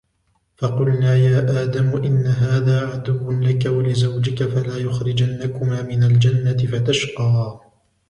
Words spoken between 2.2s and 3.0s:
هَذَا